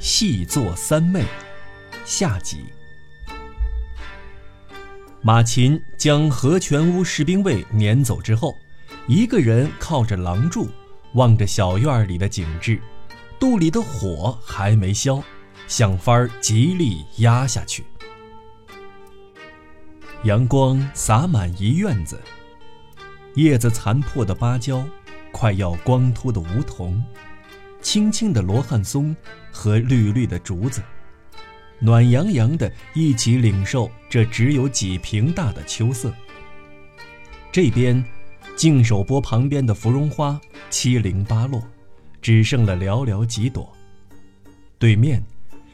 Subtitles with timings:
[0.00, 1.22] 细作三妹，
[2.06, 2.64] 下集。
[5.20, 8.54] 马琴将何全屋士兵卫撵走之后，
[9.06, 10.70] 一个人靠着廊柱，
[11.12, 12.80] 望着小院里的景致，
[13.38, 15.22] 肚里的火还没消，
[15.68, 17.84] 想法儿极力压下去。
[20.24, 22.18] 阳光洒满一院子，
[23.34, 24.82] 叶子残破的芭蕉，
[25.30, 27.04] 快要光秃的梧桐。
[27.82, 29.14] 青青的罗汉松
[29.50, 30.82] 和绿绿的竹子，
[31.78, 36.14] 暖洋洋的一起领受这只有几平大的秋色。
[37.50, 38.04] 这边，
[38.54, 41.62] 净手波旁边的芙蓉花七零八落，
[42.20, 43.72] 只剩了寥寥几朵。
[44.78, 45.22] 对面，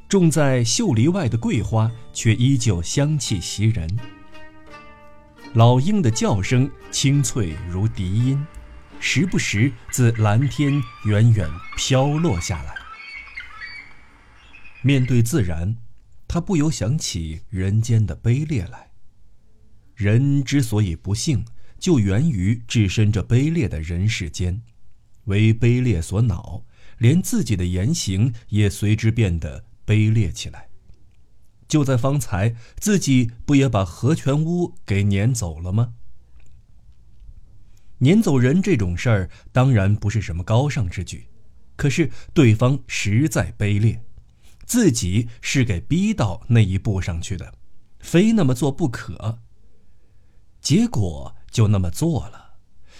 [0.09, 3.88] 种在秀篱外的桂花却依旧香气袭人。
[5.54, 8.46] 老鹰的叫声清脆如笛音。
[8.98, 12.74] 时不时自蓝天远远飘落下来。
[14.82, 15.77] 面对自然，
[16.29, 18.90] 他不由想起人间的卑劣来。
[19.95, 21.45] 人之所以不幸，
[21.79, 24.62] 就源于置身这卑劣的人世间，
[25.24, 26.65] 为卑劣所恼，
[26.99, 30.68] 连自己的言行也随之变得卑劣起来。
[31.66, 35.95] 就在方才，自己不也把何全屋给撵走了吗？
[37.99, 41.29] 撵走人这种事儿，当然不是什么高尚之举，
[41.77, 44.05] 可是对方实在卑劣，
[44.66, 47.55] 自己是给逼到那一步上去的，
[48.01, 49.39] 非那么做不可。
[50.61, 52.57] 结果就那么做了，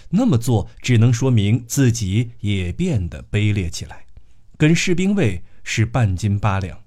[0.09, 4.07] 那么做只能说明自己也变得卑劣起来，
[4.57, 6.81] 跟士兵卫是半斤八两。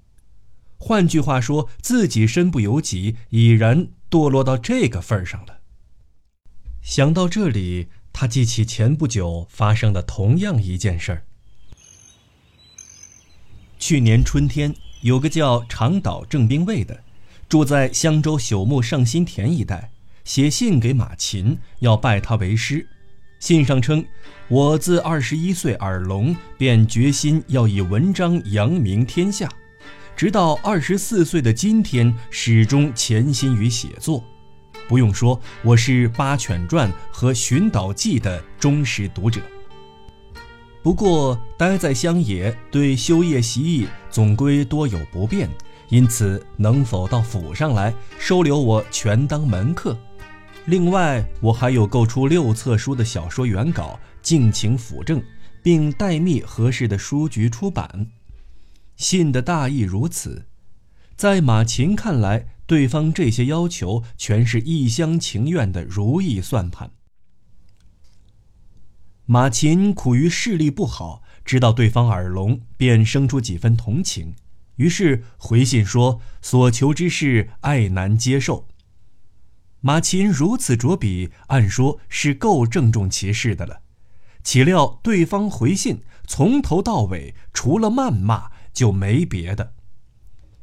[0.77, 5.61] 换句话说，自己身不由己，已然堕落到这个份儿上了。
[6.81, 7.87] 想到这里。
[8.13, 11.23] 他记起前不久发生的同样一件事儿。
[13.79, 17.03] 去年春天，有个叫长岛正兵卫的，
[17.49, 19.91] 住在襄州朽木上新田一带，
[20.23, 22.87] 写信给马琴，要拜他为师。
[23.39, 24.05] 信上称
[24.49, 29.49] ：“我自二十一岁耳聋，便决心要以文章扬名天下，
[30.15, 34.23] 直到二十四岁的今天，始终潜心于写作。”
[34.91, 39.39] 不用说，我是《八犬传》和《寻岛记》的忠实读者。
[40.83, 45.49] 不过，待在乡野，对修业习艺总归多有不便，
[45.87, 49.97] 因此能否到府上来收留我，全当门客。
[50.65, 55.23] 另外，我还有构出六册书的小说原稿，敬请辅正，
[55.63, 58.07] 并待密合适的书局出版。
[58.97, 60.47] 信的大意如此，
[61.15, 62.47] 在马琴看来。
[62.71, 66.89] 对方这些要求全是一厢情愿的如意算盘。
[69.25, 74.35] 马琴苦于视力不好，知道对方耳聋，便生出几分同情，
[74.77, 78.69] 于是回信说：“所求之事，爱难接受。”
[79.81, 83.81] 马琴如此着笔，按说是够郑重其事的了。
[84.43, 89.73] 岂料对方回信从头到尾，除了谩骂就没别的。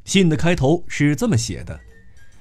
[0.07, 1.79] 信的开头是这么写的。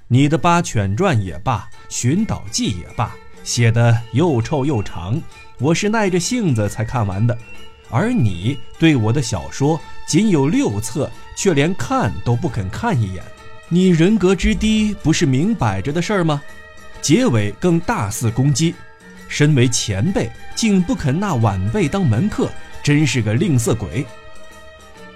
[0.10, 3.14] 你的《八犬传》也罢，《寻岛记》也罢，
[3.44, 5.22] 写的又臭又长，
[5.60, 7.38] 我是耐着性子才看完的。
[7.90, 13.22] 而你对我的小说仅有六册，却连看都不肯看一眼，
[13.68, 16.42] 你人格之低不是明摆着的事儿吗？
[17.02, 18.74] 结尾更大肆攻击，
[19.28, 22.50] 身为前辈竟不肯纳晚辈当门客，
[22.82, 24.06] 真是个吝啬鬼。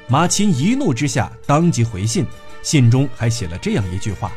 [0.09, 2.25] 马琴一怒之下，当即回信，
[2.61, 4.29] 信中还写了这样一句话。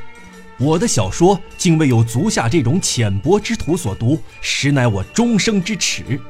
[0.58, 6.20] 我的小说竟未有足下这种浅薄之徒所读，实乃我终生之耻。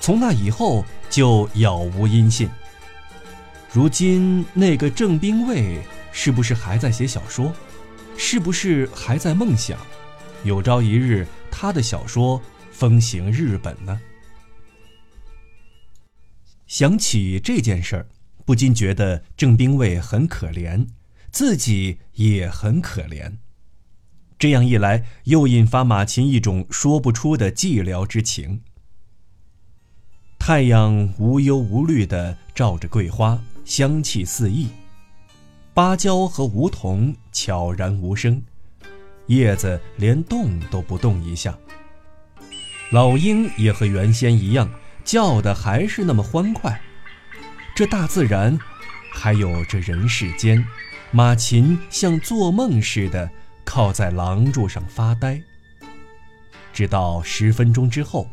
[0.00, 2.48] 从那以后就杳无音信。
[3.72, 5.82] 如今那个郑兵卫
[6.12, 7.52] 是不是还在写小说？
[8.16, 9.78] 是不是还在梦想？
[10.44, 14.00] 有朝一日他的小说风行日本呢？
[16.66, 18.06] 想起这件事儿，
[18.44, 20.86] 不禁觉得郑兵卫很可怜。
[21.36, 23.30] 自己也很可怜，
[24.38, 28.62] 这样一来，又引发马琴一种说不出的寂寥之情。
[30.38, 34.68] 太阳无忧无虑地照着桂花，香气四溢；
[35.74, 38.42] 芭蕉和梧桐悄然无声，
[39.26, 41.54] 叶子连动都不动一下。
[42.92, 44.70] 老鹰也和原先一样，
[45.04, 46.80] 叫的还是那么欢快。
[47.74, 48.58] 这大自然，
[49.12, 50.66] 还有这人世间。
[51.16, 53.30] 马琴像做梦似的
[53.64, 55.42] 靠在廊柱上发呆
[56.74, 58.28] 直到十分钟之后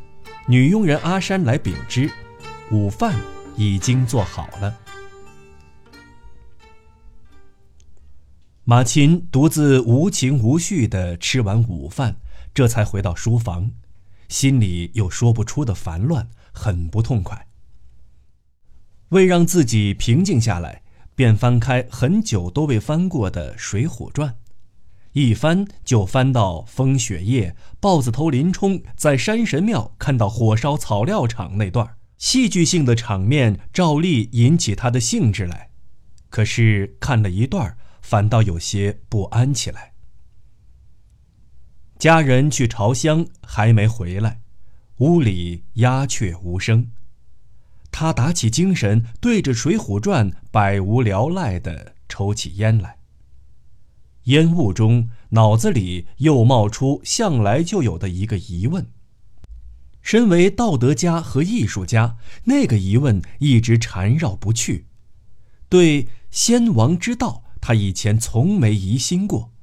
[0.50, 2.12] 女佣人阿山来禀知
[2.71, 3.18] 午饭
[3.56, 4.77] 已经做好了。
[8.65, 12.18] 马琴独自无情无绪的吃完午饭
[12.53, 13.71] 这才回到书房
[14.27, 17.47] 心里有说不出的烦乱很不痛快。
[19.07, 20.82] 为让自己平静下来
[21.15, 24.30] 便翻开很久都未翻过的《水浒传》，
[25.12, 35.69] 一翻就翻到风雪夜，豹子头林冲在山神庙看到火烧草料场那段戏剧性的场面，照例引起他的兴致来。
[36.30, 39.94] 可是看了一段反倒有些不安起来。
[42.00, 44.42] 家人去朝香还没回来，
[44.98, 46.92] 屋里鸦雀无声。
[47.94, 52.98] 他打起精神，对着《水浒传》百无聊赖地抽起烟来。
[54.24, 58.88] 烟雾中，脑子里又冒出向来就有的一个疑问：
[60.01, 64.88] 身为道德家和艺术家，那个疑问一直缠绕不去。
[65.69, 67.42] 对先王之道。
[67.66, 69.54] 他以前从没疑心过，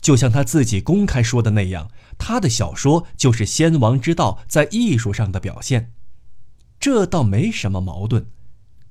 [0.00, 5.90] 就像他自己公开说的那样，他的小说就是先王之道在艺术上的表现，
[6.78, 8.26] 这倒没什么矛盾。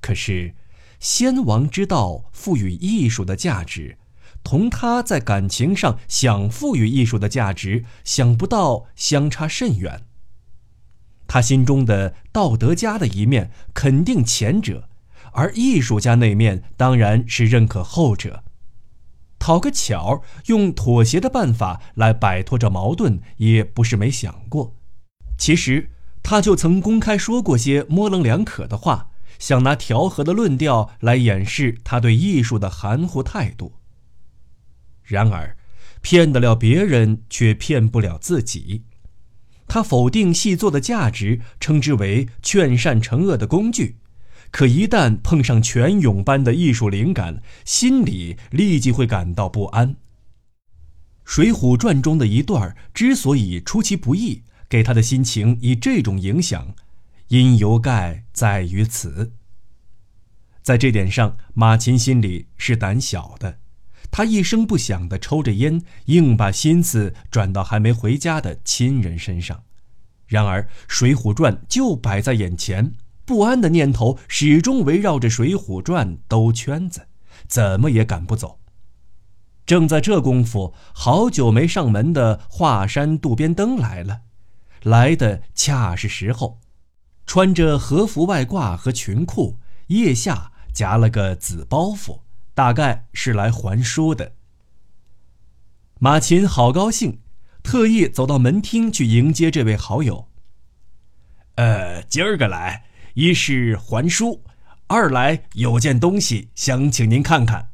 [0.00, 0.54] 可是，
[1.00, 3.98] 先王之道赋予艺术的价值，
[4.42, 10.04] 同他在感情上想赋予艺术的价值，想不到相差甚远。
[11.26, 14.88] 他心中的道德家的一面肯定前者，
[15.32, 18.44] 而艺术家那面当然是认可后者。
[19.38, 24.74] 讨个巧，用妥协的办法来摆脱这矛盾，也不是没想过。
[25.36, 25.90] 其实，
[26.30, 29.08] 他就曾公开说过些模棱两可的话，
[29.38, 33.72] 想拿调和的论调来掩饰他对艺术的含糊态度。
[35.02, 35.56] 然而，
[36.02, 38.82] 骗得了别人，却骗不了自己。
[39.66, 43.96] 他否定戏作的价值，称之为劝善惩恶的工具。
[44.50, 49.92] 可一旦碰上泉涌般的艺术灵感，心里立即会感到不安。
[51.24, 56.74] 《水浒传》中的一段之所以出其不意，给他的心情以这种影响，
[57.28, 59.32] 因由盖在于此。
[60.62, 63.58] 在这点上，马琴心里是胆小的，
[64.10, 69.62] 他一声不响地抽着烟，硬把心思转到还没回家的亲人身上。
[70.26, 72.92] 然而，《水浒传》就摆在眼前。
[73.24, 77.08] 不安的念头始终围绕着《水浒传》兜圈子，
[77.46, 78.58] 怎么也赶不走。
[79.66, 84.22] 正在这功夫，好久没上门的华山渡边灯来了，
[84.82, 86.60] 来的恰是时候，
[87.26, 89.58] 穿着和服外褂和裙裤，
[89.88, 92.20] 腋下夹了个紫包袱，
[92.54, 94.32] 大概是来还书的。
[95.98, 97.20] 马琴好高兴，
[97.62, 100.28] 特意走到门厅去迎接这位好友。
[101.56, 102.84] 呃，今儿个来。
[103.14, 104.44] 一是还书，
[104.86, 107.70] 二来有件东西想请您看看。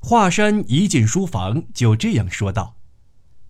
[0.00, 2.76] 华山一进书房就这样说道，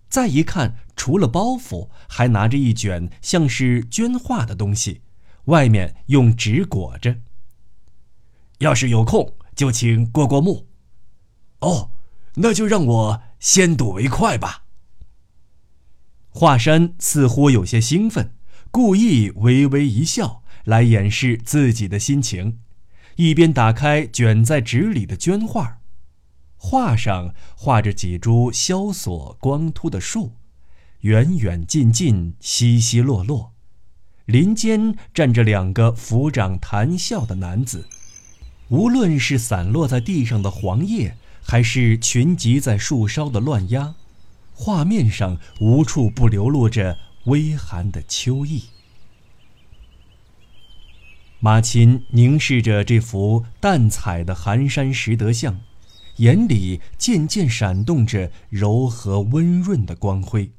[0.09, 5.01] 再一看，除了包袱，还拿着一卷像是绢画的东西，
[5.45, 7.17] 外面用纸裹着。
[8.59, 10.67] 要是有空，就请过过目。
[11.59, 11.91] 哦，
[12.35, 14.63] 那就让我先睹为快吧。
[16.29, 18.31] 华山似乎有些兴奋。
[18.71, 22.59] 故意微微一笑，来掩饰自己的心情，
[23.15, 25.79] 一边打开卷在纸里的绢画，
[26.57, 30.33] 画上画着几株萧索光秃的树，
[31.05, 33.53] 远远近近，稀稀落落，
[34.25, 37.87] 林间站着两个抚掌谈笑的男子，
[38.69, 43.93] 无论是散落在地上的黄叶，还是群集在树梢的乱鸦，
[44.55, 46.97] 画面上无处不流露着。
[47.25, 48.65] 微寒的秋意。
[51.39, 55.61] 马琴凝视着这幅淡彩的寒山拾得像，
[56.17, 60.51] 眼里渐渐闪动着柔和温润的光辉。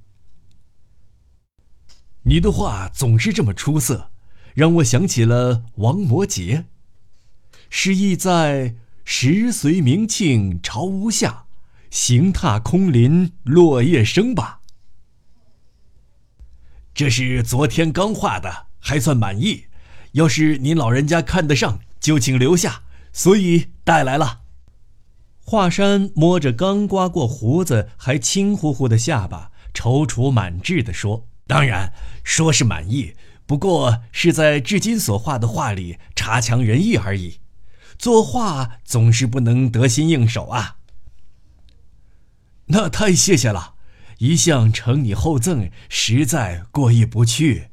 [2.28, 4.10] 你的画总是这么出色，
[4.52, 6.64] 让我想起了王摩诘。
[7.70, 11.44] 诗意在“时随明庆朝屋下，
[11.88, 14.60] 行踏空林落叶声”吧。
[16.92, 19.66] 这是昨天刚画的，还算满意。
[20.12, 24.40] 要是您老人家看得上，就请留下，所以带来了。
[25.44, 31.92] 华山摸着刚刮过胡子还青乎乎的下巴，踌躇满志地说：“当然，
[32.24, 33.14] 说是满意，
[33.46, 37.38] 不过是在至今所画的画里差强人意而已。
[37.98, 40.78] 作画总是不能得心应手啊。”
[42.66, 43.74] 那太谢谢了。
[44.18, 47.68] 一向承你厚赠，实在过意不去。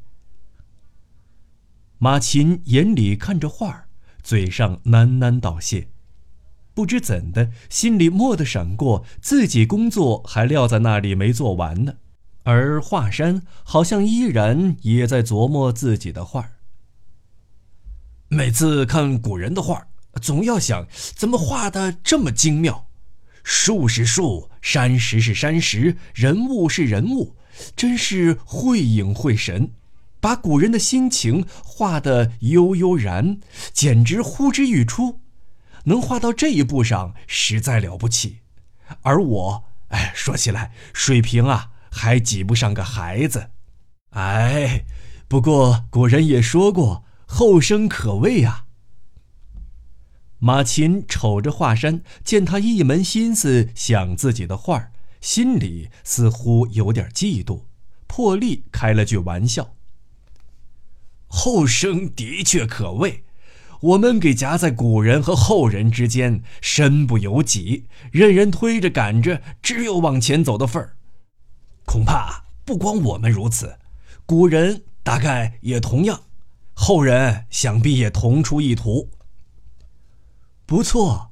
[1.98, 3.86] 马琴眼里看着画，
[4.22, 5.88] 嘴上喃喃道谢。
[6.74, 11.96] 不知怎的，心里蓦地闪过，自己工作还撂在那里没做完呢。
[12.44, 16.50] 而华山好像依然也在琢磨自己的画
[18.28, 19.88] 每次看古人的画
[20.22, 22.88] 总要想怎么画的这么精妙，
[23.44, 27.36] 树是树，山石是山石，人物是人物，
[27.76, 29.72] 真是会影会神，
[30.20, 33.40] 把古人的心情画得悠悠然，
[33.74, 35.20] 简直呼之欲出。
[35.86, 38.40] 能画到这一步上，实在了不起。
[39.02, 43.52] 而我，哎，说起来，水平啊，还挤不上个孩子。
[44.10, 44.86] 哎，
[45.28, 48.66] 不过古人也说过，后生可畏啊。
[50.40, 57.62] 马琴瞅着华山，见他一门心思想自己的画儿，心里似乎有点嫉妒，
[58.08, 59.76] 破例开了句玩笑
[61.28, 63.24] ：“后生的确可畏。”
[63.84, 70.96] 我们给夹在古人和后人之间，身不由己，任人推着赶着，只有往前走的份儿。
[71.86, 73.78] 恐怕不光我们如此，
[74.26, 76.22] 古人大概也同样，
[76.74, 79.10] 后人想必也同出一途。
[80.66, 81.32] 不错，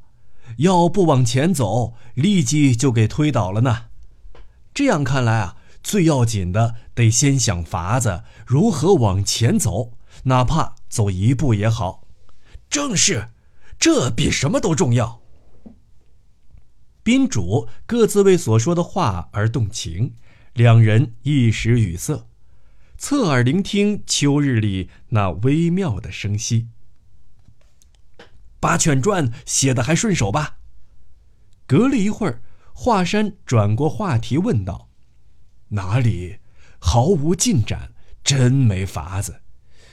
[0.58, 3.86] 要不往前走，立即就给推倒了呢。
[4.74, 9.93] 这样看来啊，最要紧的得先想法子如何往前走，
[10.24, 12.08] 哪怕走一步也好。
[12.70, 13.29] 正是，
[13.79, 15.22] 这比什么都重要。
[17.03, 20.13] 宾主各自为所说的话而动情，
[20.53, 22.27] 两人一时语塞，
[22.98, 26.67] 侧耳聆听秋日里那微妙的声息。
[28.60, 30.58] 《八犬传》写的还顺手吧？
[31.65, 32.41] 隔了一会儿，
[32.74, 34.89] 华山转过话题问道
[35.70, 36.39] ：“哪里？
[36.79, 37.93] 毫无进展，
[38.24, 39.41] 真没法子。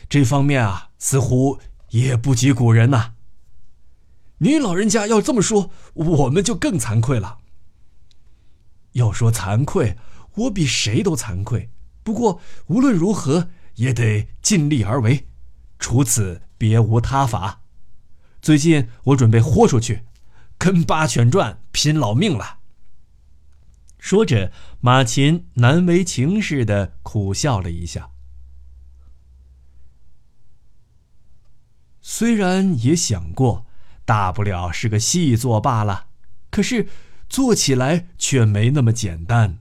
[0.08, 1.60] 这方面啊，似乎……”
[1.92, 3.14] 也不及古人呐。
[4.40, 7.38] 您老人家要这么说，我们就更惭愧了。
[8.92, 9.96] 要说惭愧，
[10.38, 11.70] 我比谁都惭愧。
[12.02, 15.28] 不过无论如何，也得尽力而为，
[15.78, 17.62] 除此别无他法。
[18.40, 20.04] 最近我准备豁出去，
[20.56, 22.58] 跟《八犬传》拼老命了。
[23.98, 28.10] 说着，马琴难为情似的苦笑了一下。
[32.00, 33.66] 虽然也想过，
[34.04, 36.06] 大不了是个戏作罢了，
[36.50, 36.88] 可是
[37.28, 39.58] 做起来却没那么简单。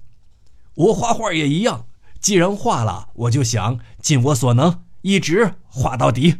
[0.78, 1.88] 我画画也一样，
[2.20, 6.36] 既然画了，我就想尽我所能，一直画到底。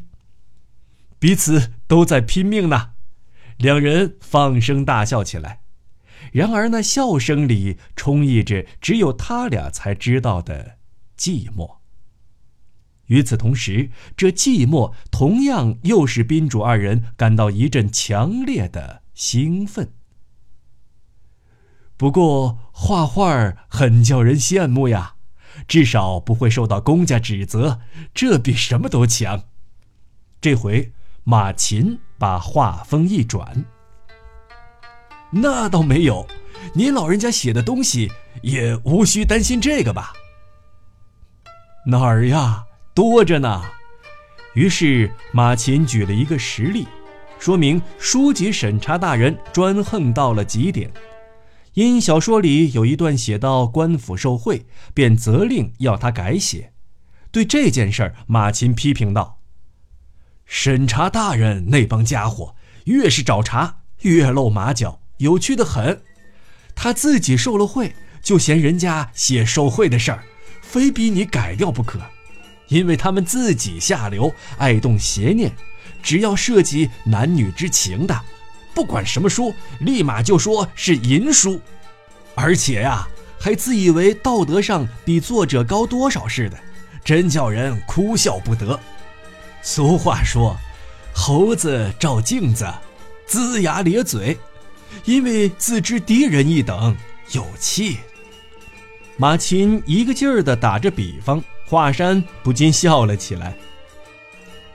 [1.18, 2.92] 彼此都在拼命呢。
[3.58, 5.62] 两人放声大笑起来，
[6.32, 10.78] 然而那笑声里充溢着只有他俩才知道的
[11.18, 11.78] 寂寞。
[13.08, 19.94] 与此同时，这寂寞同样又使宾主二人感到一阵强烈的兴奋。
[21.98, 25.16] 不过，画画很叫人羡慕呀，
[25.68, 27.80] 至少不会受到公家指责，
[28.14, 29.46] 这比什么都强。
[30.40, 30.92] 这回，
[31.24, 33.66] 马琴把话锋一转
[35.34, 36.28] ：“那倒没有，
[36.74, 38.12] 您老人家写的东西
[38.44, 40.14] 也无需担心这个吧？”
[41.88, 42.64] 哪儿呀？
[42.94, 43.64] 多着呢，
[44.54, 46.88] 于是马琴举了一个实例，
[47.40, 50.92] 说明书籍审查大人专横到了极点。
[51.78, 54.66] 因小说里有一段写到官府受贿，
[54.96, 56.74] 便责令要他改写。
[57.30, 59.42] 对这件事儿，马琴批评道
[60.44, 62.56] ：“审查大人那帮家伙，
[62.86, 66.02] 越是找茬越露马脚，有趣的很。
[66.74, 67.94] 他自己受了贿，
[68.24, 70.24] 就嫌人家写受贿的事儿，
[70.64, 72.02] 非逼你改掉不可。”
[72.70, 75.56] 因为他们自己下流，爱动邪念，
[76.02, 78.20] 只要涉及男女之情的，
[78.78, 81.60] 不管什么书，立马就说是淫书，
[82.36, 83.08] 而且呀，
[83.40, 86.56] 还自以为道德上比作者高多少似的，
[87.04, 88.80] 真叫人哭笑不得。
[89.64, 90.56] 俗话说，
[91.12, 92.72] 猴子照镜子，
[93.28, 94.38] 龇牙咧嘴，
[95.06, 96.96] 因为自知低人一等，
[97.32, 97.98] 有气。
[99.18, 101.44] 马琴一个劲儿地打着比方。
[101.66, 103.58] 华山不禁笑了起来。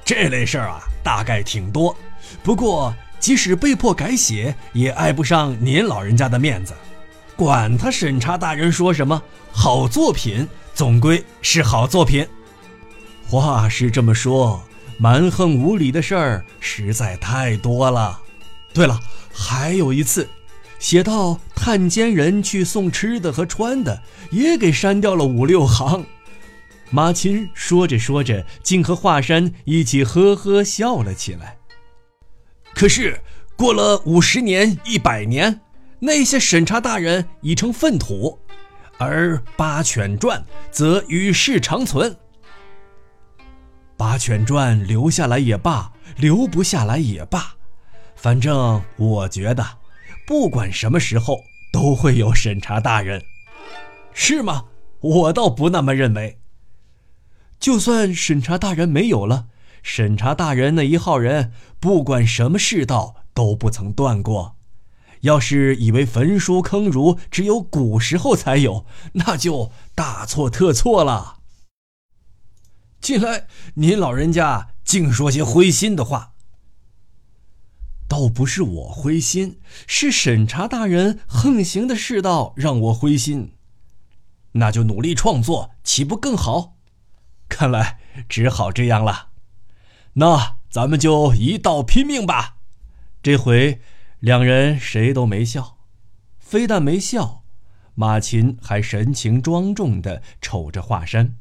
[0.04, 1.96] 这类事儿啊，大概挺多。
[2.42, 2.92] 不过，
[3.22, 6.74] 即使被迫改写，也碍不上您老人家的面子。
[7.36, 12.26] 管他审查大人说什么，好作品总归是好作品。
[13.24, 14.60] 话是这么说，
[14.98, 18.20] 蛮横无理的事儿实在太多了。
[18.74, 18.98] 对了，
[19.32, 20.28] 还有一次，
[20.80, 24.02] 写到探监人去送吃的和穿的，
[24.32, 26.04] 也给删掉了五六行。
[26.90, 31.56] 马琴说着说着，竟和华山一起呵呵笑了起来。
[32.74, 33.20] 可是
[33.56, 35.60] 过了五十年、一百年，
[36.00, 38.38] 那些审查大人已成粪土，
[38.98, 42.10] 而《八犬传》则与世长存。
[43.96, 47.54] 《八犬传》留下来也罢，留不下来也罢，
[48.16, 49.64] 反正我觉得，
[50.26, 51.38] 不管什么时候
[51.72, 53.22] 都会有审查大人，
[54.12, 54.64] 是吗？
[55.00, 56.38] 我倒不那么认为。
[57.60, 59.46] 就算审查大人没有了，
[59.82, 64.56] 审查大人那一号人，不管什么世道都不曾断过。
[65.22, 71.38] 要是以为焚书坑儒只有古时候才有，那就大错特错了。
[73.00, 76.32] 近来您老人家净说些灰心的话。
[78.08, 83.54] 倒不是我灰心，是审查大人横行的世道让我灰心。
[84.52, 86.76] 那就努力创作，岂不更好？
[87.48, 89.30] 看来只好这样了，
[90.14, 92.56] 那咱们就一道拼命吧。
[93.22, 93.80] 这回
[94.20, 95.78] 两人谁都没笑，
[96.38, 97.44] 非但没笑，
[97.94, 101.36] 马琴还神情庄重地瞅着华山。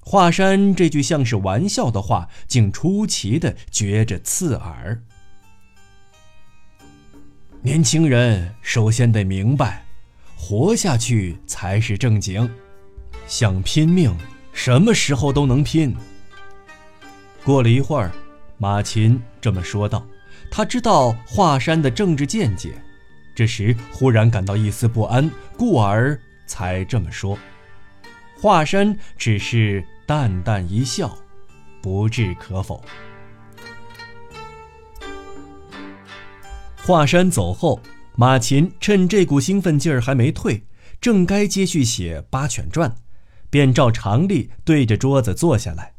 [0.00, 5.02] 华山这句像是玩笑的话，竟出奇的觉着刺耳。
[7.62, 9.84] 年轻人首先得明白，
[10.36, 12.48] 活下去才是正经，
[13.26, 14.16] 想拼命。
[14.52, 15.94] 什么时候都能拼。
[17.46, 18.10] 过了一会儿，
[18.58, 20.04] 马琴这么说道
[20.50, 22.74] ：“他知道华山的政治见解，
[23.36, 27.38] 这时忽然感到一丝不安，故而才这么说。”
[28.36, 31.16] 华山只是淡淡一笑，
[31.80, 32.84] 不置可否。
[36.84, 37.80] 华山走后，
[38.16, 40.64] 马琴趁这股兴奋劲儿还没退，
[41.00, 42.90] 正该接续写《八犬传》。
[43.48, 45.92] 便照常例对着桌子坐下来。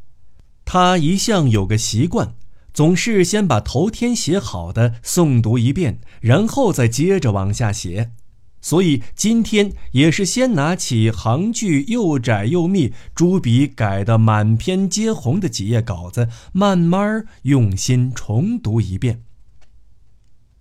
[0.69, 2.35] 他一向有个习惯，
[2.73, 8.11] 总是先把头天写好的诵读一遍，然后再接着往下写。
[8.59, 19.23] 所以今天也是先拿起行距又窄又密、朱笔改得满篇皆红的几页稿子，慢慢用心重读一遍。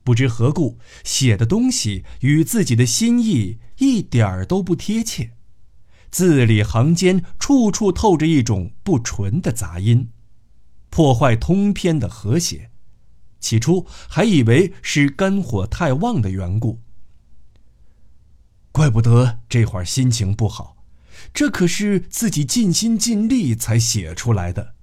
[0.05, 5.33] 不知何故，写的东西与自己的心意一点儿都不贴切。
[6.11, 10.11] 字里行间，处处透着一种不纯的杂音，
[10.91, 12.71] 破坏通篇的和谐。
[13.39, 16.81] 起初还以为是肝火太旺的缘故，
[18.73, 20.77] 怪不得这会儿心情不好。
[21.33, 24.75] 这可是自己尽心尽力才写出来的。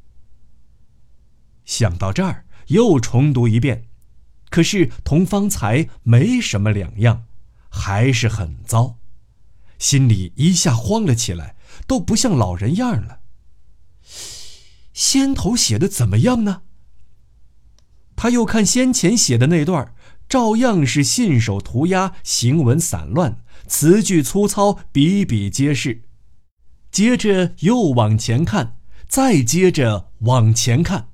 [1.66, 3.88] 想到这儿，又重读一遍，
[4.50, 7.26] 可是同方才没什么两样，
[7.70, 9.00] 还是很糟。
[9.84, 13.20] 心里一下慌了起来，都不像老人样了。
[14.94, 16.62] 先头写的怎么样呢？
[18.16, 19.94] 他又看先前写的那段，
[20.30, 26.04] 照样是信手涂鸦，行文散乱，词句粗糙，比比皆是。
[26.90, 28.78] 接着又往前看，
[29.10, 31.10] 再接着往前看，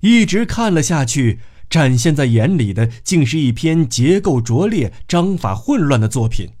[0.00, 1.40] 一直看了下去，
[1.70, 6.52] 展现在眼里的竟是一篇结构拙劣、章法混乱的作品。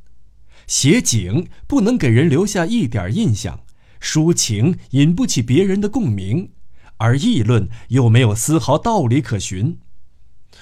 [0.66, 3.60] 写景不能给人留下一点印象，
[4.00, 6.52] 抒情引不起别人的共鸣，
[6.96, 9.78] 而议论又没有丝毫道理可循。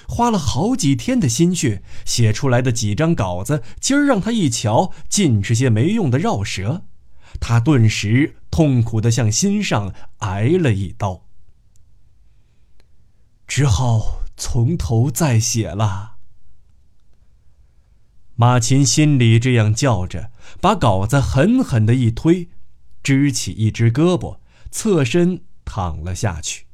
[0.07, 6.83] 花了好几天的心血写出来的几张稿子，今儿让他一瞧，尽是些没用的绕舌，
[7.39, 11.25] 他顿时痛苦的向心上挨了一刀，
[13.47, 16.14] 只好从头再写了。
[18.37, 22.49] 马琴心里这样叫着，把稿子狠狠的一推，
[23.01, 26.65] 支起一只胳膊，侧身躺了下去。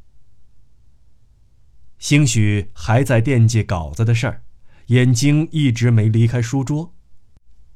[1.99, 4.43] 兴许还在惦记稿子的事儿，
[4.87, 6.95] 眼睛一直没离开书桌。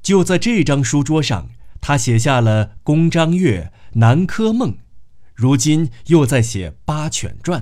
[0.02, 4.72] 就在这张书桌上，他写下了《宫章岳》《南柯梦》，
[5.32, 7.60] 如今又在写《八犬传》。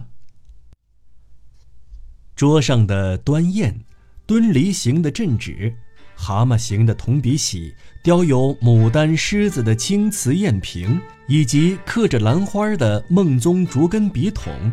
[2.34, 3.84] 桌上的端砚、
[4.26, 5.76] 敦离形的镇纸。
[6.24, 14.72] 蛤蟆形的铜笔洗，雕有牡丹、狮子的青瓷砚瓶，以及刻着兰花的梦宗竹根笔筒，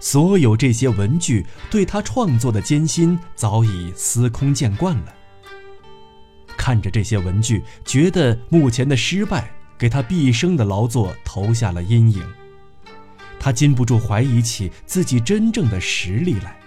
[0.00, 5.14] 所有这些文具，对他创作的艰辛早已司空见惯了。
[6.56, 12.22] 看着这些文具，觉得目前的失败给他毕生的劳作投下了阴影，
[13.38, 16.58] 他禁不住怀疑起自己真正的实力来，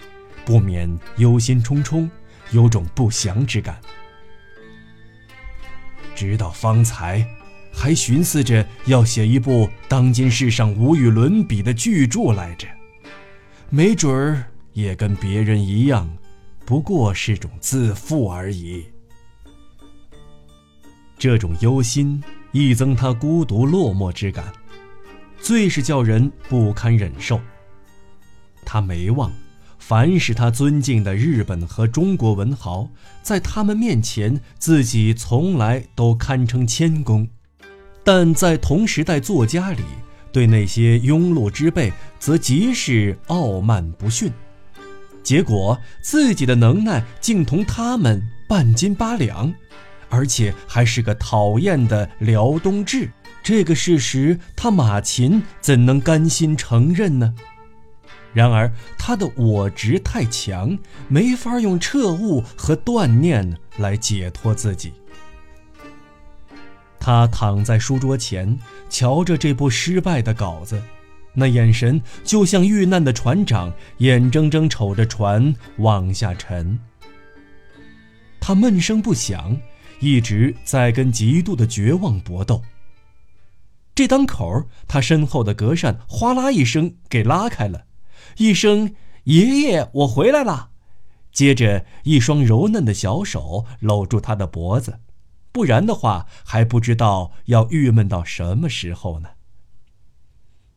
[0.46, 2.08] 不免忧心忡忡。
[2.52, 3.80] 有种不祥之感，
[6.16, 7.28] 直到方才，
[7.74, 12.68] 还寻思着要写一部当今世上无与伦比的巨著来着，
[13.70, 16.10] 没准儿也跟别人一样，
[16.66, 18.86] 不过是种自负而已。
[21.18, 24.54] 这种忧心亦增他孤独落寞之感，
[25.40, 27.42] 最是叫人不堪忍受。
[28.64, 29.32] 他没忘，
[29.88, 32.90] 凡是他尊敬的日本和中国文豪，
[33.22, 37.26] 在他们面前，自己从来都堪称谦恭，
[38.04, 39.82] 但在同时代作家里，
[40.30, 44.30] 对那些庸碌之辈，则极是傲慢不逊。
[45.24, 49.54] 结果自己的能耐竟同他们半斤八两。
[50.10, 53.10] 而且还是个讨厌的辽东志，
[53.42, 57.34] 这个事实他马琴怎能甘心承认呢？
[58.38, 64.94] 然而他的我执太强，没法用彻悟和锻炼来解脱自己。
[67.00, 68.56] 他躺在书桌前，
[68.92, 70.80] 瞧着这部失败的稿子，
[71.34, 76.78] 那眼神就像遇难的船长，眼睁睁瞅着船往下沉。
[78.40, 79.58] 他闷声不响。
[80.00, 82.62] 一直在跟极度的绝望搏斗。
[83.96, 87.87] 这当口，他身后的隔扇哗啦一声给拉开了，
[88.38, 88.96] 一声
[89.26, 90.70] “爷爷，我回来了”，
[91.32, 95.00] 接着一双柔嫩的小手搂住他的脖子，
[95.52, 99.30] 不然的话还不知道要郁闷到什么时候呢。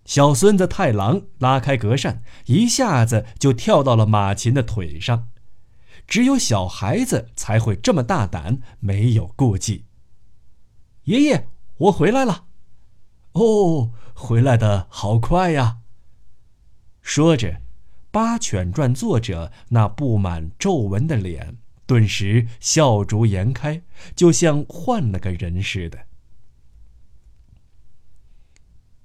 [0.06, 5.28] 小孙子太郎拉开隔扇，一下子就跳到了马琴的腿上。
[6.06, 9.84] 只有小孩子才会这么大胆，没有顾忌。
[11.04, 11.46] 爷爷，
[11.76, 12.46] 我回来了。
[13.32, 15.79] 哦，回来的好快呀！
[17.12, 17.48] 说着，
[18.12, 23.82] 《八犬传》作者那布满皱纹的脸顿时笑逐颜开，
[24.14, 25.98] 就像换了个人似的。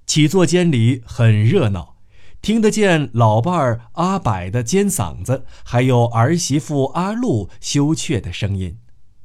[0.06, 1.96] 起坐间里很热闹。
[2.40, 8.78] 听得见老伴儿阿柏的尖嗓子，还有儿媳妇阿露羞怯的声音，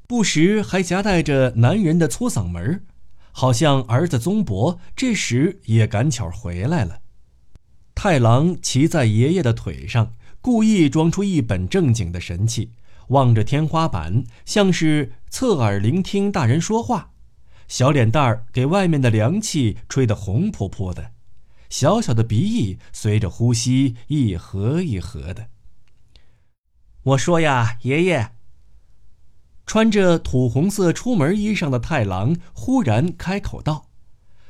[0.08, 2.84] 不时还夹带着男人的粗嗓门
[3.32, 7.01] 好像儿子宗伯这时也赶巧回来了。
[7.94, 12.72] 太郎骑在爷爷的腿上，故意装出一本正经的神气，
[13.10, 17.12] 望着天花板，像是侧耳聆听大人说话，
[17.68, 21.12] 小脸蛋儿给外面的凉气吹得红扑扑的。
[21.70, 25.48] 小小的鼻翼随着呼吸一合一合的。
[27.04, 28.32] 我说呀，爷爷。
[29.66, 33.88] 穿着土红色出门衣裳的太郎忽然开口道：“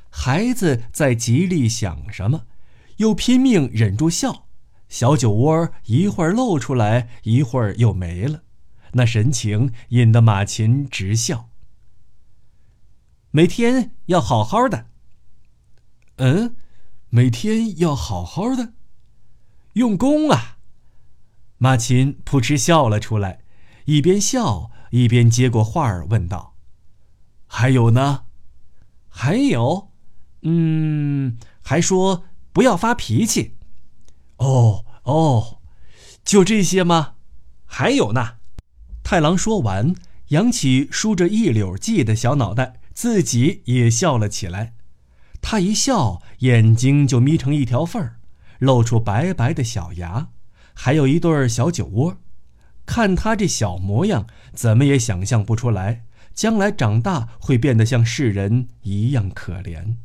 [0.10, 2.46] 孩子在极力想什么，
[2.98, 4.48] 又拼命忍住笑，
[4.90, 8.44] 小酒窝一会儿露出来，一会儿又没了，
[8.94, 11.50] 那神情引得马琴直笑。
[13.32, 14.88] 每天要好好的。
[16.18, 16.56] 嗯。”
[17.14, 18.72] 每天要好好的，
[19.74, 20.60] 用功啊！
[21.58, 23.42] 马琴扑哧笑了出来，
[23.84, 26.56] 一边笑一边接过话儿问道
[27.48, 28.24] ：“还有呢？
[29.10, 29.92] 还有？
[30.44, 33.56] 嗯，还说不要发脾气。
[34.38, 35.60] 哦哦，
[36.24, 37.14] 就这些吗？
[37.66, 38.36] 还有呢？”
[39.04, 39.94] 太郎说完，
[40.30, 44.74] 扬起梳着一绺髻的小脑袋，自己也笑了起来。
[45.42, 48.20] 他一笑，眼睛就眯成一条缝儿，
[48.60, 50.30] 露出白白的小牙，
[50.74, 52.18] 还有一对小酒窝。
[52.86, 59.96] 看他这小模样，怎么也想象不出来，将来长大会变得像世人一样可怜。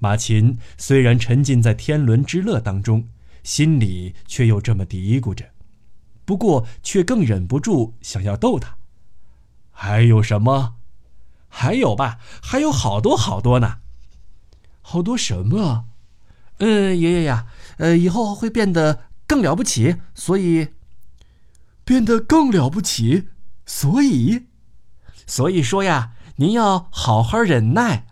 [0.00, 3.08] 马琴虽然沉浸在天伦之乐当中，
[3.44, 5.44] 心里却又这么嘀咕着，
[6.24, 8.76] 不过却更忍不住想要逗他。
[9.70, 10.76] 还有什么？
[11.48, 13.78] 还有吧，还有好多好多呢。
[14.80, 15.86] 好多什么？
[16.58, 17.46] 嗯，爷爷呀，
[17.78, 20.68] 呃，以后会变得更了不起，所以
[21.84, 23.28] 变得更了不起，
[23.66, 24.46] 所以，
[25.26, 28.06] 所以说呀，您要好好忍耐。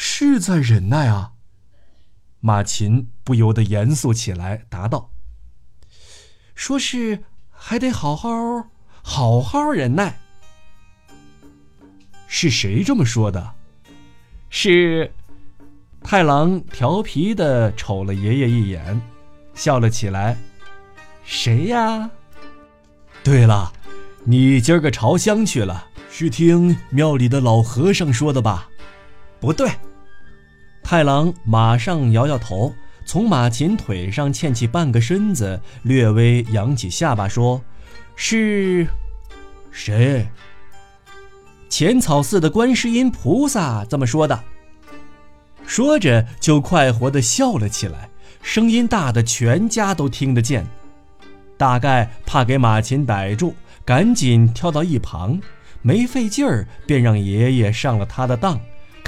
[0.00, 1.32] 是在忍耐啊。
[2.38, 5.10] 马琴不由得严肃起来，答道
[6.54, 8.30] ：“说是还得好好
[9.02, 10.20] 好好忍耐。”
[12.28, 13.54] 是谁这么说的？
[14.48, 15.12] 是。
[16.00, 19.02] 太郎调皮的瞅了爷爷一眼，
[19.52, 20.38] 笑了起来。
[21.24, 22.08] 谁呀？
[23.24, 23.72] 对了，
[24.24, 28.70] 你今儿个朝香去了，是听庙里的老和尚说的吧？
[29.40, 29.68] 不对。
[30.90, 32.74] 太郎马上摇摇头，
[33.04, 37.60] 从马琴腿上欠起半个身子，略微扬起下巴说
[38.16, 38.86] ：“是，
[39.70, 40.26] 谁？
[41.68, 44.42] 浅草寺的观世音菩萨这么说的。”
[45.66, 48.08] 说着，就快活地笑了起来，
[48.40, 50.66] 声音大的全家都听得见。
[51.58, 55.38] 大概怕给马琴逮住，赶紧跳到一旁，
[55.82, 58.58] 没费劲儿便让爷爷上了他的当，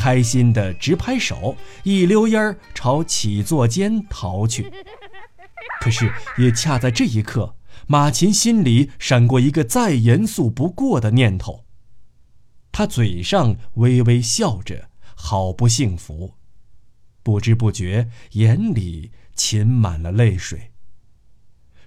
[0.01, 4.73] 开心的直拍手，一溜烟儿朝起坐间逃去。
[5.79, 7.55] 可是也恰在这一刻，
[7.87, 11.67] 马琴心里闪过一个再严肃不过的念头。
[12.73, 16.33] 他嘴上微微笑着，好不幸福，
[17.23, 20.71] 不知不觉眼里噙满了泪水。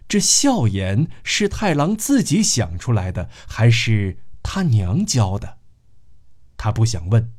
[0.08, 5.58] 这笑颜是太郎自己想出来的，还是他娘教的？
[6.56, 7.34] 他不想问。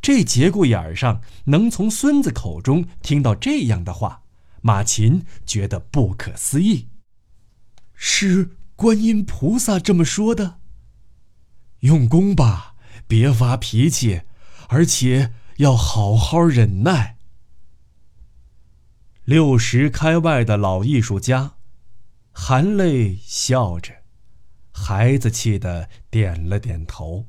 [0.00, 4.22] 这节骨眼上能从孙子口中听到这样的话，
[4.62, 6.88] 马琴觉得不可思议。
[7.94, 10.58] 是观音菩萨这么说的。
[11.80, 12.74] 用功吧。
[13.06, 14.20] 别发脾气，
[14.68, 17.16] 而且要好好忍耐。
[19.24, 21.54] 六十开外的老艺术家，
[22.32, 24.02] 含泪笑着，
[24.72, 27.24] 孩子气的点了点头。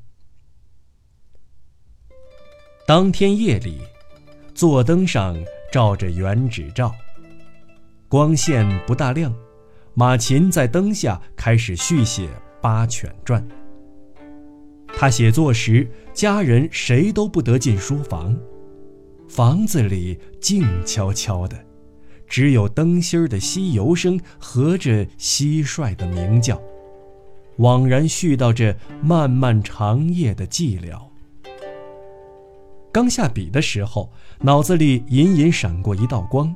[2.90, 3.78] 当天夜里，
[4.52, 5.38] 座灯上
[5.70, 6.92] 照着原纸照，
[8.08, 9.32] 光线不大亮。
[9.94, 12.26] 马琴在灯下开始续写
[12.60, 13.40] 《八犬传》。
[14.88, 18.36] 他写作时，家人谁都不得进书房，
[19.28, 21.56] 房子里静悄悄的，
[22.26, 26.60] 只有灯芯儿的吸油声和着蟋蟀的鸣叫，
[27.58, 31.09] 枉然絮叨着漫漫长夜的寂寥。
[32.92, 36.54] 刚下笔的时候，脑子里隐隐闪过一道光，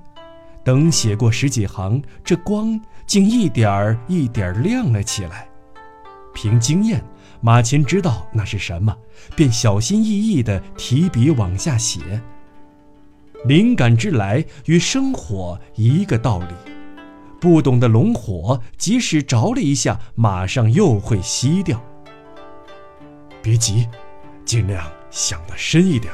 [0.64, 5.48] 等写过十几行，这光竟一点儿一点儿亮了起来。
[6.34, 7.02] 凭经验。
[7.40, 8.96] 马琴知道那是什么，
[9.36, 12.00] 便小心翼翼地提笔往下写。
[13.44, 16.54] 灵感之来与生火一个道理，
[17.38, 21.84] 不懂的龙火，即使着了一下，马上又会熄掉。
[23.42, 23.86] 别急，
[24.46, 26.10] 尽量想得深一点。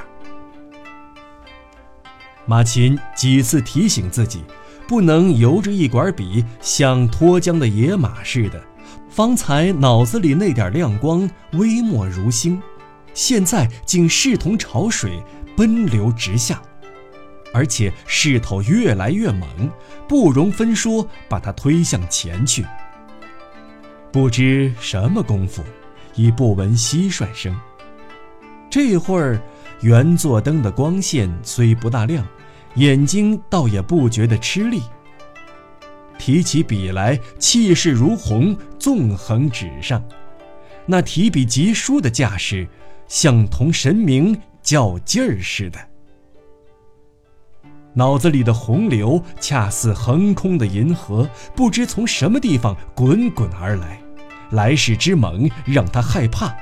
[2.51, 4.43] 马琴几次提醒自己，
[4.89, 8.61] 不能由着一管笔，像脱缰的野马似的。
[9.09, 12.61] 方才脑子里那点亮光微末如星，
[13.15, 15.23] 现在竟视同潮水
[15.57, 16.61] 奔流直下，
[17.55, 19.49] 而且势头越来越猛，
[20.09, 22.67] 不容分说，把它推向前去。
[24.11, 25.63] 不知什么功夫，
[26.17, 27.57] 已不闻蟋蟀声。
[28.69, 29.41] 这会儿，
[29.83, 32.27] 原座灯的光线虽不大亮，
[32.77, 34.83] 眼睛倒也不觉得吃力。
[36.19, 40.03] 提起笔来，气势如虹，纵横纸上，
[40.87, 42.69] 那提笔疾书的架势，
[43.09, 45.79] 像同神明较劲儿似的。
[47.95, 54.01] 脑子里的洪流，恰似横空的银河，不知从什么地方滚滚而来，
[54.51, 56.55] 来势之猛，让他害怕。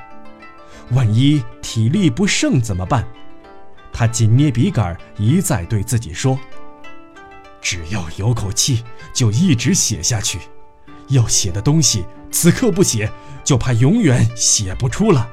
[0.91, 3.07] 万一体力不胜怎么办？
[3.91, 6.39] 他紧捏笔杆，一再对自己说。
[7.61, 10.39] 只要有口气，就一直写下去。
[11.09, 13.11] 要写的东西，此刻不写，
[13.43, 15.27] 就怕永远写不出了。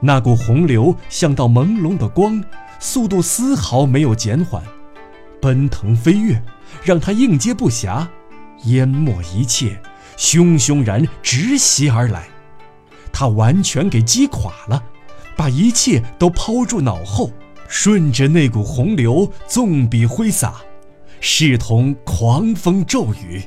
[0.00, 2.42] 那股洪流像道朦胧的光，
[2.78, 4.62] 速度丝毫没有减缓，
[5.40, 6.42] 奔腾飞跃，
[6.82, 8.06] 让他应接不暇，
[8.64, 9.80] 淹没一切，
[10.16, 12.24] 汹汹然直袭而来。
[13.12, 14.82] 他完全给击垮了，
[15.36, 17.30] 把一切都抛诸脑后。
[17.66, 20.56] 顺着那股洪流，纵笔挥洒，
[21.18, 23.42] 视同狂风骤雨。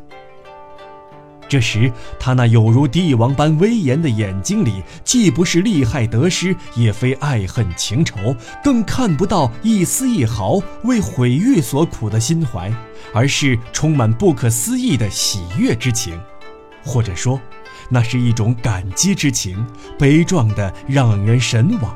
[1.47, 12.69] 这时，他那有如帝王般威严的眼睛里，既不是利害得失，也非爱恨情仇，更看不到一丝一毫为毁誉所苦的心怀，
[13.13, 16.19] 而是充满不可思议的喜悦之情，
[16.84, 17.39] 或者说，
[17.89, 19.65] 那是一种感激之情，
[19.97, 21.95] 悲壮的让人神往。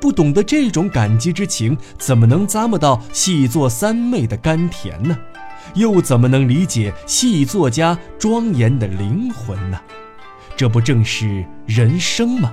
[0.00, 5.18] 不懂得这种感激之情，怎么能咂摸到戏作三昧的甘甜呢？
[5.74, 9.80] 又怎么能理解戏作家庄严的灵魂呢？
[10.56, 12.52] 这不正是人生吗？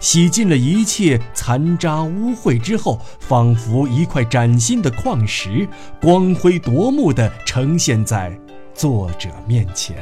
[0.00, 5.66] 洗尽了一切残渣污秽之后，仿佛一块崭新的矿石，
[6.00, 8.38] 光辉夺目的呈现在
[8.74, 9.96] 作者面前。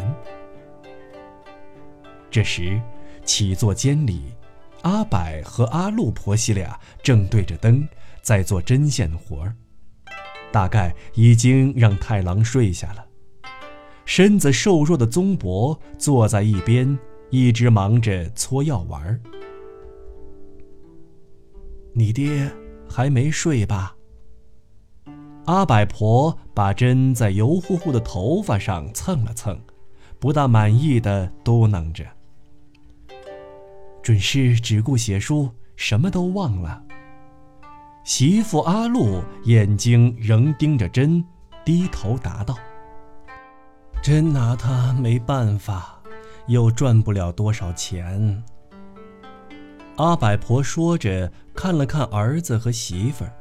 [2.33, 2.81] 这时，
[3.25, 4.23] 起坐间里。
[4.81, 7.87] 阿柏和阿禄婆媳俩正对着灯
[8.21, 9.55] 在做针线活儿，
[10.51, 13.07] 大概已经让太郎睡下了。
[14.05, 16.99] 身子瘦弱的宗伯坐在一边，
[17.31, 19.21] 一直忙着搓药丸儿。
[21.95, 22.51] 你爹
[22.89, 23.95] 还没睡吧？
[25.45, 29.61] 阿百婆把针在油乎乎的头发上蹭了蹭，
[30.19, 32.05] 不大满意的嘟囔着
[34.03, 36.83] ：“准是只顾写书，什么都忘了。”
[38.05, 41.25] 媳妇阿禄眼睛仍盯着针，
[41.65, 42.59] 低头答道
[44.03, 46.03] ：“真拿他没办法，
[46.49, 48.43] 又赚不了多少钱。”
[49.97, 53.33] 阿百婆说着，看了看儿子和媳妇儿。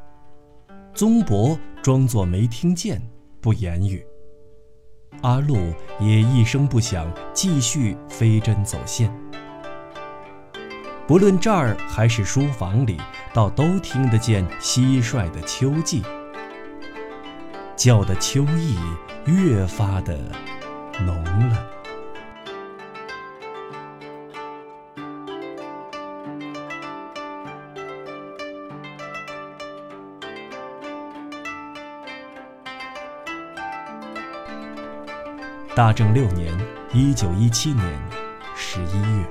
[0.94, 3.02] 宗伯装作没听见，
[3.40, 4.06] 不言语。
[5.22, 9.12] 阿禄也一声不响，继续飞针走线。
[11.12, 12.98] 不论这儿还是书房里，
[13.34, 16.02] 倒都听得见蟋蟀的秋季，
[17.76, 18.80] 叫的秋意
[19.26, 20.18] 越发的
[21.02, 21.68] 浓了。
[35.76, 36.58] 大正六年
[36.96, 37.86] （一九一七年）
[38.56, 39.31] 十一月。